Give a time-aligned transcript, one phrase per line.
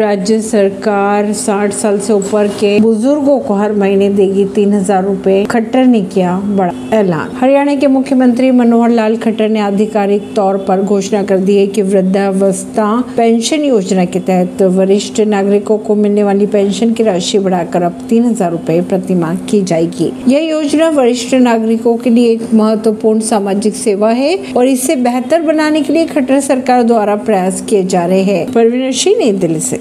[0.00, 5.42] राज्य सरकार 60 साल से ऊपर के बुज़ुर्गों को हर महीने देगी तीन हज़ार रूपए
[5.50, 10.82] खट्टर ने किया बड़ा ऐलान। हरियाणा के मुख्यमंत्री मनोहर लाल खट्टर ने आधिकारिक तौर पर
[10.82, 12.86] घोषणा कर दी है कि वृद्धावस्था
[13.16, 18.24] पेंशन योजना के तहत वरिष्ठ नागरिकों को मिलने वाली पेंशन की राशि बढ़ाकर अब तीन
[18.24, 23.76] हज़ार रूपए प्रति माह की जाएगी। यह योजना वरिष्ठ नागरिकों के लिए एक महत्वपूर्ण सामाजिक
[23.76, 28.22] सेवा है और इसे बेहतर बनाने के लिए खट्टर सरकार द्वारा प्रयास किए जा रहे
[28.22, 29.78] हैं। परवीन सिंह नई दिल्ली से।